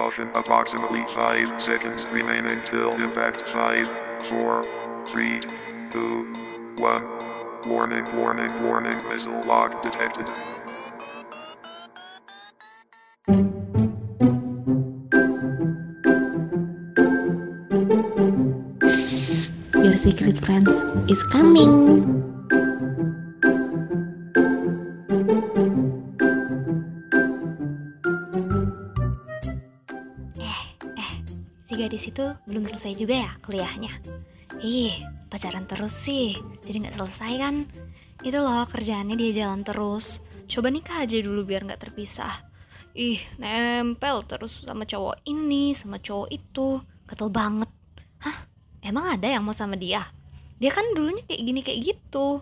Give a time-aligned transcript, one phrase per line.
[0.00, 3.86] Caution approximately 5 seconds remain until impact 5,
[4.22, 4.62] 4,
[5.04, 5.40] 3,
[5.90, 6.32] 2,
[6.78, 7.18] 1.
[7.68, 10.26] Warning, warning, warning, missile lock detected.
[19.84, 20.70] Your secret friends
[21.10, 22.19] is coming.
[32.00, 33.92] Gadis itu belum selesai juga ya kuliahnya?
[34.64, 34.96] Ih,
[35.28, 36.32] pacaran terus sih,
[36.64, 37.68] jadi nggak selesai kan?
[38.24, 40.24] Itu loh kerjaannya dia jalan terus.
[40.48, 42.48] Coba nikah aja dulu biar nggak terpisah.
[42.96, 46.80] Ih, nempel terus sama cowok ini, sama cowok itu.
[47.04, 47.68] Gatel banget.
[48.24, 48.48] Hah?
[48.80, 50.08] Emang ada yang mau sama dia?
[50.56, 52.40] Dia kan dulunya kayak gini kayak gitu.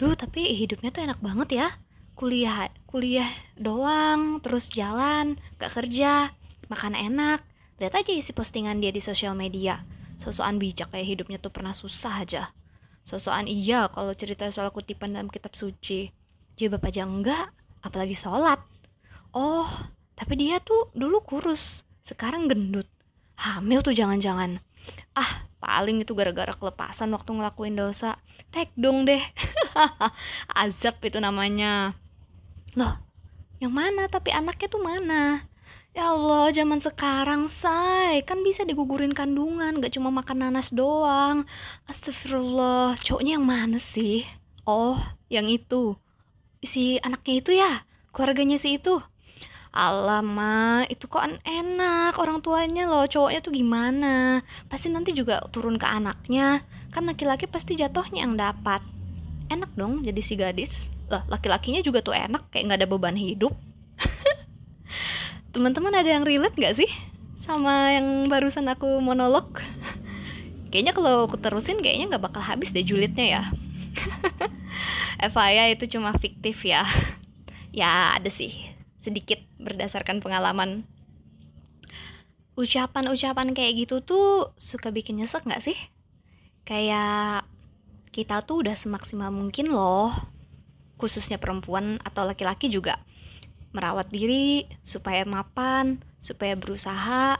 [0.00, 1.68] Duh, tapi hidupnya tuh enak banget ya.
[2.16, 3.28] Kuliah, kuliah
[3.60, 6.32] doang, terus jalan, gak kerja,
[6.72, 7.44] makan enak.
[7.76, 9.84] Lihat aja isi postingan dia di sosial media.
[10.16, 12.56] Sosokan bijak kayak hidupnya tuh pernah susah aja.
[13.04, 16.08] Sosokan iya kalau cerita soal kutipan dalam kitab suci.
[16.56, 17.52] Jilbab aja enggak,
[17.84, 18.64] apalagi sholat.
[19.36, 19.68] Oh,
[20.16, 22.88] tapi dia tuh dulu kurus, sekarang gendut.
[23.36, 24.64] Hamil tuh jangan-jangan.
[25.12, 28.16] Ah, paling itu gara-gara kelepasan waktu ngelakuin dosa.
[28.56, 29.20] Tek dong deh.
[30.64, 31.92] Azab itu namanya.
[32.72, 32.96] Loh,
[33.60, 35.44] yang mana tapi anaknya tuh mana?
[35.96, 41.48] Ya Allah, zaman sekarang, say, kan bisa digugurin kandungan, gak cuma makan nanas doang.
[41.88, 44.28] Astagfirullah, cowoknya yang mana sih?
[44.68, 45.00] Oh,
[45.32, 45.96] yang itu.
[46.60, 47.72] Si anaknya itu ya?
[48.12, 49.00] Keluarganya si itu?
[49.72, 54.44] Alamak, itu kok enak orang tuanya loh, cowoknya tuh gimana?
[54.68, 56.60] Pasti nanti juga turun ke anaknya.
[56.92, 58.84] Kan laki-laki pasti jatuhnya yang dapat.
[59.48, 60.92] Enak dong jadi si gadis.
[61.08, 63.56] Lah, laki-lakinya juga tuh enak, kayak nggak ada beban hidup.
[65.56, 66.90] Teman-teman ada yang relate gak sih
[67.40, 69.56] sama yang barusan aku monolog?
[70.68, 73.42] kayaknya kalau aku terusin kayaknya nggak bakal habis deh julidnya ya.
[75.32, 76.84] FYI itu cuma fiktif ya.
[77.72, 78.52] Ya ada sih
[79.00, 80.84] sedikit berdasarkan pengalaman.
[82.52, 85.76] Ucapan-ucapan kayak gitu tuh suka bikin nyesek gak sih?
[86.68, 87.48] Kayak
[88.12, 90.12] kita tuh udah semaksimal mungkin loh,
[91.00, 93.00] khususnya perempuan atau laki-laki juga
[93.76, 97.36] merawat diri supaya mapan, supaya berusaha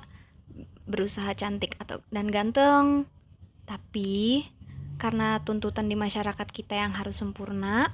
[0.84, 3.08] berusaha cantik atau dan ganteng.
[3.64, 4.44] Tapi
[5.00, 7.92] karena tuntutan di masyarakat kita yang harus sempurna,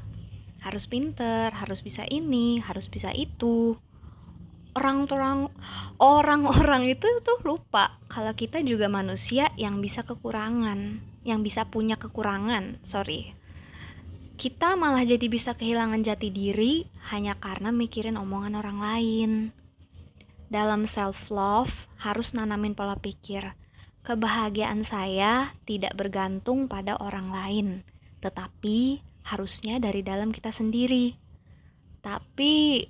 [0.62, 3.78] harus pinter, harus bisa ini, harus bisa itu.
[4.72, 5.52] Orang-orang
[6.00, 12.80] orang-orang itu tuh lupa kalau kita juga manusia yang bisa kekurangan, yang bisa punya kekurangan,
[12.82, 13.36] sorry.
[14.42, 19.30] Kita malah jadi bisa kehilangan jati diri hanya karena mikirin omongan orang lain.
[20.50, 23.54] Dalam self love harus nanamin pola pikir.
[24.02, 27.68] Kebahagiaan saya tidak bergantung pada orang lain,
[28.18, 31.14] tetapi harusnya dari dalam kita sendiri.
[32.02, 32.82] Tapi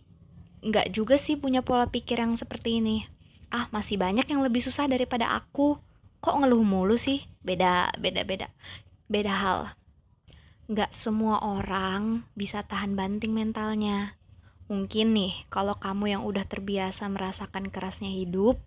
[0.64, 3.04] nggak juga sih punya pola pikir yang seperti ini.
[3.52, 5.76] Ah, masih banyak yang lebih susah daripada aku.
[6.24, 7.28] Kok ngeluh mulu sih?
[7.44, 8.48] Beda, beda, beda.
[9.12, 9.81] Beda hal.
[10.70, 14.14] Nggak semua orang bisa tahan banting mentalnya.
[14.70, 18.62] Mungkin nih, kalau kamu yang udah terbiasa merasakan kerasnya hidup,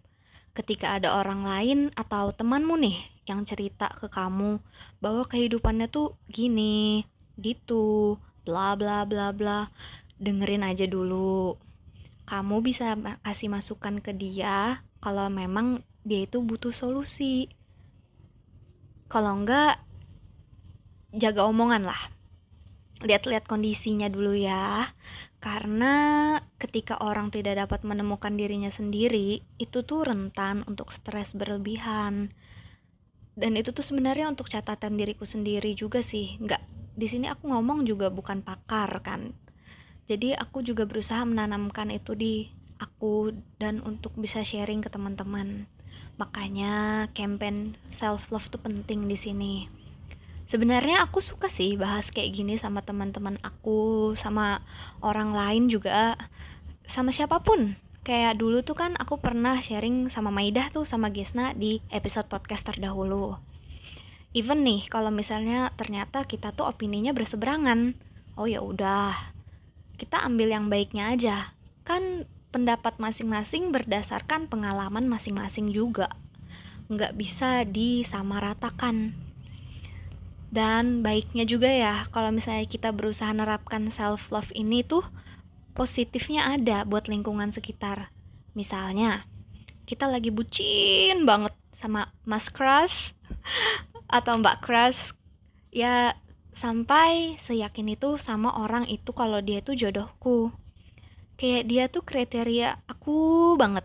[0.52, 4.60] ketika ada orang lain atau temanmu nih yang cerita ke kamu
[5.00, 7.08] bahwa kehidupannya tuh gini,
[7.40, 9.72] gitu, bla bla bla bla.
[10.20, 11.56] Dengerin aja dulu.
[12.28, 17.52] Kamu bisa kasih masukan ke dia kalau memang dia itu butuh solusi.
[19.12, 19.80] Kalau enggak
[21.16, 22.12] jaga omongan lah.
[23.04, 24.94] Lihat-lihat kondisinya dulu ya.
[25.40, 32.34] Karena ketika orang tidak dapat menemukan dirinya sendiri, itu tuh rentan untuk stres berlebihan.
[33.36, 36.40] Dan itu tuh sebenarnya untuk catatan diriku sendiri juga sih.
[36.40, 39.36] Nggak di sini aku ngomong juga bukan pakar kan
[40.08, 42.48] jadi aku juga berusaha menanamkan itu di
[42.80, 45.68] aku dan untuk bisa sharing ke teman-teman
[46.16, 49.54] makanya campaign self love tuh penting di sini
[50.46, 54.62] sebenarnya aku suka sih bahas kayak gini sama teman-teman aku sama
[55.02, 56.18] orang lain juga
[56.86, 57.78] sama siapa pun.
[58.06, 62.62] Kayak dulu tuh kan aku pernah sharing sama Maidah tuh sama Gesna di episode podcast
[62.70, 63.42] terdahulu.
[64.38, 67.98] Even nih kalau misalnya ternyata kita tuh opininya berseberangan
[68.38, 69.34] oh ya udah
[69.98, 71.38] kita ambil yang baiknya aja.
[71.82, 76.14] Kan pendapat masing-masing berdasarkan pengalaman masing-masing juga.
[76.94, 79.18] Nggak bisa disamaratakan
[80.54, 85.06] dan baiknya juga ya kalau misalnya kita berusaha nerapkan self love ini tuh
[85.76, 88.14] positifnya ada buat lingkungan sekitar.
[88.56, 89.28] Misalnya
[89.84, 93.14] kita lagi bucin banget sama Mas Crush
[94.18, 95.12] atau Mbak Crush.
[95.76, 96.16] Ya
[96.56, 100.56] sampai seyakin itu sama orang itu kalau dia itu jodohku.
[101.36, 103.84] Kayak dia tuh kriteria aku banget.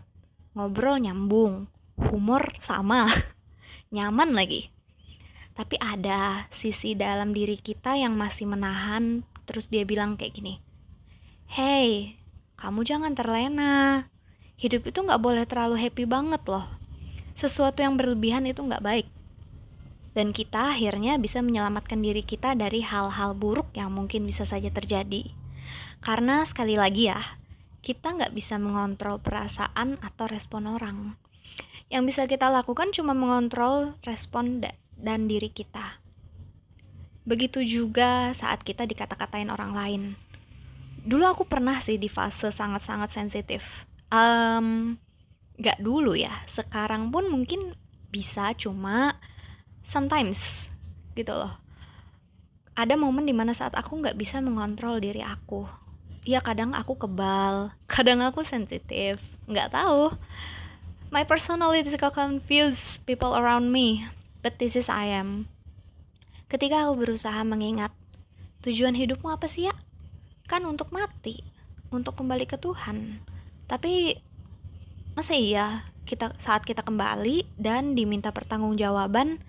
[0.55, 1.67] Ngobrol nyambung
[1.99, 3.11] humor sama
[3.95, 4.71] nyaman lagi
[5.57, 10.63] tapi ada sisi dalam diri kita yang masih menahan terus dia bilang kayak gini
[11.51, 12.19] hey
[12.59, 14.07] kamu jangan terlena
[14.55, 16.67] hidup itu nggak boleh terlalu happy banget loh
[17.35, 19.07] sesuatu yang berlebihan itu nggak baik
[20.11, 25.31] dan kita akhirnya bisa menyelamatkan diri kita dari hal-hal buruk yang mungkin bisa saja terjadi.
[26.03, 27.39] Karena sekali lagi ya,
[27.79, 31.15] kita nggak bisa mengontrol perasaan atau respon orang.
[31.87, 34.59] Yang bisa kita lakukan cuma mengontrol respon
[35.01, 35.99] dan diri kita.
[37.25, 40.01] Begitu juga saat kita dikata-katain orang lain.
[41.01, 43.65] Dulu aku pernah sih di fase sangat-sangat sensitif.
[44.13, 44.97] Um,
[45.57, 47.73] gak dulu ya, sekarang pun mungkin
[48.11, 49.17] bisa cuma
[49.87, 50.67] sometimes
[51.15, 51.59] gitu loh
[52.75, 55.67] ada momen di mana saat aku nggak bisa mengontrol diri aku
[56.23, 60.15] ya kadang aku kebal kadang aku sensitif nggak tahu
[61.11, 64.07] my personality is confuse people around me
[64.41, 65.47] but this is I am
[66.51, 67.95] ketika aku berusaha mengingat
[68.61, 69.75] tujuan hidupmu apa sih ya
[70.45, 71.41] kan untuk mati
[71.89, 73.23] untuk kembali ke Tuhan
[73.65, 74.19] tapi
[75.15, 79.39] masa iya kita saat kita kembali dan diminta pertanggungjawaban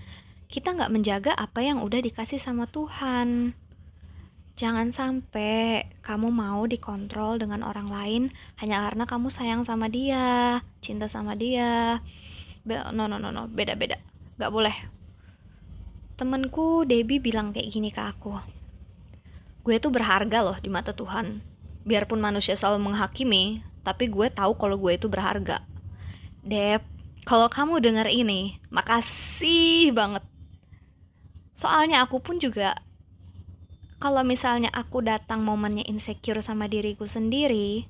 [0.53, 3.57] kita nggak menjaga apa yang udah dikasih sama Tuhan.
[4.61, 8.23] Jangan sampai kamu mau dikontrol dengan orang lain
[8.61, 12.05] hanya karena kamu sayang sama dia, cinta sama dia.
[12.69, 13.97] Be no no no no, beda-beda.
[14.37, 14.77] Gak boleh.
[16.17, 18.39] Temenku Debbie bilang kayak gini ke aku.
[19.63, 21.43] Gue tuh berharga loh di mata Tuhan.
[21.83, 25.67] Biarpun manusia selalu menghakimi, tapi gue tahu kalau gue itu berharga.
[26.43, 26.83] Deb,
[27.27, 30.23] kalau kamu dengar ini, makasih banget
[31.63, 32.75] soalnya aku pun juga
[34.03, 37.87] kalau misalnya aku datang momennya insecure sama diriku sendiri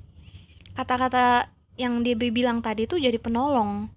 [0.77, 1.49] kata-kata
[1.81, 3.89] yang dia bilang tadi tuh jadi penolong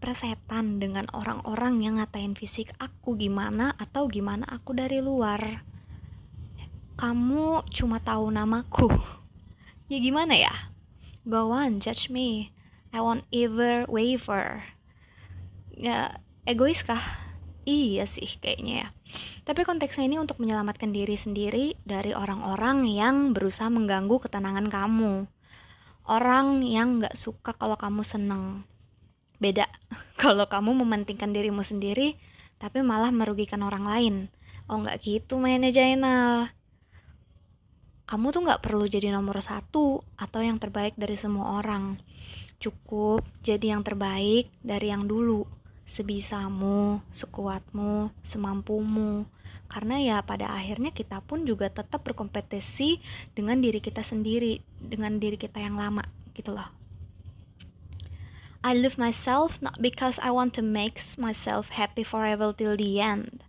[0.00, 5.62] persetan dengan orang-orang yang ngatain fisik aku gimana atau gimana aku dari luar
[6.96, 8.88] kamu cuma tahu namaku
[9.92, 10.72] ya gimana ya
[11.28, 12.50] go on judge me
[12.90, 14.64] I won't ever waver
[15.76, 16.18] ya
[16.48, 17.30] egois kah
[17.68, 18.88] Iya sih kayaknya ya.
[19.44, 25.28] Tapi konteksnya ini untuk menyelamatkan diri sendiri dari orang-orang yang berusaha mengganggu ketenangan kamu.
[26.08, 28.64] Orang yang gak suka kalau kamu seneng.
[29.40, 29.66] Beda
[30.22, 32.20] kalau kamu mementingkan dirimu sendiri
[32.60, 34.14] tapi malah merugikan orang lain.
[34.68, 36.52] Oh gak gitu mainnya Jainal.
[38.04, 41.96] Kamu tuh gak perlu jadi nomor satu atau yang terbaik dari semua orang.
[42.60, 45.48] Cukup jadi yang terbaik dari yang dulu
[45.90, 49.26] sebisamu, sekuatmu, semampumu.
[49.66, 53.02] Karena ya pada akhirnya kita pun juga tetap berkompetisi
[53.34, 56.79] dengan diri kita sendiri, dengan diri kita yang lama gitu loh.
[58.62, 63.42] I love myself not because I want to make myself happy forever till the end,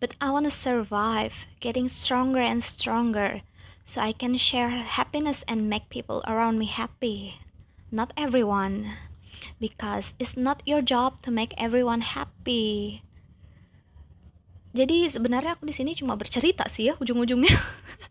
[0.00, 3.42] but I want to survive, getting stronger and stronger,
[3.84, 7.44] so I can share happiness and make people around me happy.
[7.92, 8.96] Not everyone
[9.60, 13.04] because it's not your job to make everyone happy.
[14.72, 17.52] Jadi sebenarnya aku di sini cuma bercerita sih ya ujung-ujungnya.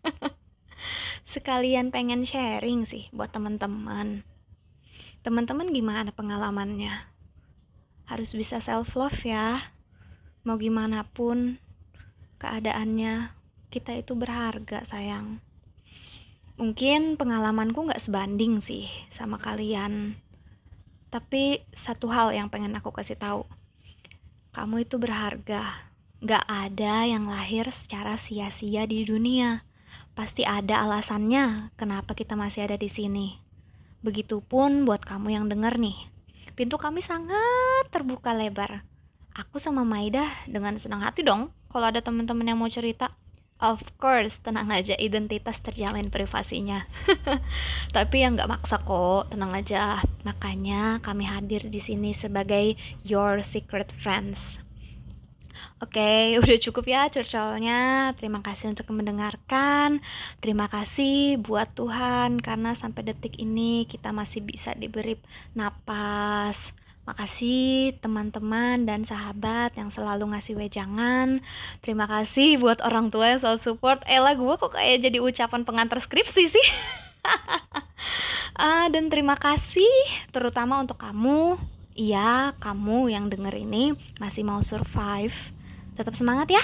[1.34, 4.22] Sekalian pengen sharing sih buat teman-teman.
[5.28, 7.04] Teman-teman gimana pengalamannya?
[8.08, 9.76] Harus bisa self love ya.
[10.48, 11.60] Mau gimana pun
[12.40, 13.36] keadaannya,
[13.68, 15.44] kita itu berharga sayang.
[16.56, 20.16] Mungkin pengalamanku nggak sebanding sih sama kalian
[21.08, 23.48] tapi satu hal yang pengen aku kasih tahu.
[24.52, 25.92] Kamu itu berharga.
[26.20, 29.64] Gak ada yang lahir secara sia-sia di dunia.
[30.12, 33.47] Pasti ada alasannya kenapa kita masih ada di sini.
[34.02, 35.98] Begitupun buat kamu yang denger nih.
[36.54, 38.86] Pintu kami sangat terbuka lebar.
[39.34, 43.14] Aku sama Maida dengan senang hati dong kalau ada teman-teman yang mau cerita.
[43.58, 46.86] Of course, tenang aja identitas terjamin privasinya.
[47.96, 49.98] Tapi yang nggak maksa kok, tenang aja.
[50.22, 54.62] Makanya kami hadir di sini sebagai your secret friends.
[55.78, 58.12] Oke, udah cukup ya curcolnya.
[58.18, 60.04] Terima kasih untuk mendengarkan.
[60.42, 65.18] Terima kasih buat Tuhan karena sampai detik ini kita masih bisa diberi
[65.56, 66.76] napas
[67.08, 71.40] Makasih teman-teman dan sahabat yang selalu ngasih wejangan.
[71.80, 74.04] Terima kasih buat orang tua yang selalu support.
[74.04, 76.68] Eh lah gue kok kayak jadi ucapan pengantar skripsi sih.
[78.60, 79.88] uh, dan terima kasih
[80.36, 81.56] terutama untuk kamu
[81.98, 83.90] Iya, kamu yang denger ini
[84.22, 85.34] masih mau survive.
[85.98, 86.62] Tetap semangat ya.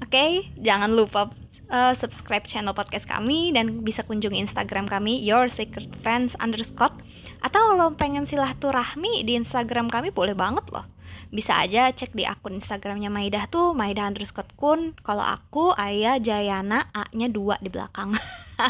[0.00, 1.28] Oke, jangan lupa
[1.68, 6.96] uh, subscribe channel podcast kami dan bisa kunjungi Instagram kami Your Secret Friends underscore
[7.44, 10.88] atau kalau pengen silaturahmi di Instagram kami boleh banget loh.
[11.28, 14.96] Bisa aja cek di akun Instagramnya Maidah tuh Maidah underscore kun.
[15.04, 18.16] Kalau aku Ayah Jayana A-nya dua di belakang.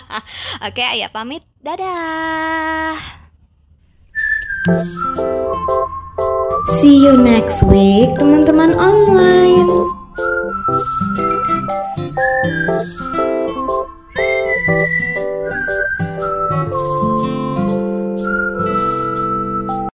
[0.66, 1.46] Oke, Ayah pamit.
[1.62, 3.19] Dadah.
[4.60, 4.76] See
[7.00, 9.88] you next week, teman-teman online.